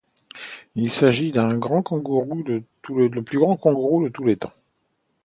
[0.73, 2.63] Il s'agit du plus grand kangourou de
[4.09, 4.53] tous les temps.